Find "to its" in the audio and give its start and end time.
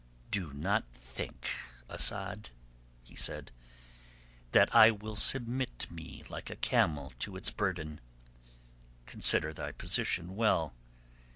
7.19-7.51